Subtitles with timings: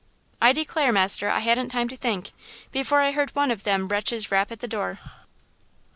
[0.41, 2.31] "I declare, master, I hadn't time to think,
[2.71, 4.99] before I heard one of them wretches rap at the door.